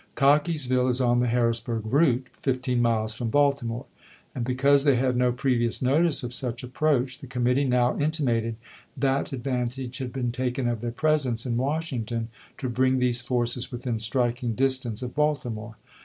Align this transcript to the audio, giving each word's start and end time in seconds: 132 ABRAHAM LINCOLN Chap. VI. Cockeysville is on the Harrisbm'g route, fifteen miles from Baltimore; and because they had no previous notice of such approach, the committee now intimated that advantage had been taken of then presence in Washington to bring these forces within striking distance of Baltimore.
132 0.17 0.23
ABRAHAM 0.23 0.29
LINCOLN 0.33 0.41
Chap. 0.41 0.53
VI. 0.57 0.81
Cockeysville 0.81 0.89
is 0.89 1.01
on 1.01 1.19
the 1.19 1.27
Harrisbm'g 1.27 1.91
route, 1.93 2.27
fifteen 2.41 2.81
miles 2.81 3.13
from 3.13 3.29
Baltimore; 3.29 3.85
and 4.33 4.43
because 4.43 4.83
they 4.83 4.95
had 4.95 5.15
no 5.15 5.31
previous 5.31 5.79
notice 5.79 6.23
of 6.23 6.33
such 6.33 6.63
approach, 6.63 7.19
the 7.19 7.27
committee 7.27 7.65
now 7.65 7.95
intimated 7.99 8.55
that 8.97 9.31
advantage 9.31 9.99
had 9.99 10.11
been 10.11 10.31
taken 10.31 10.67
of 10.67 10.81
then 10.81 10.93
presence 10.93 11.45
in 11.45 11.55
Washington 11.55 12.29
to 12.57 12.67
bring 12.67 12.97
these 12.97 13.21
forces 13.21 13.71
within 13.71 13.99
striking 13.99 14.55
distance 14.55 15.03
of 15.03 15.13
Baltimore. 15.13 15.77